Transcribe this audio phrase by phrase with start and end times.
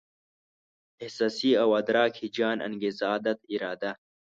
[1.03, 3.91] احساس او ادراک، هيجان، انګېزه، عادت، اراده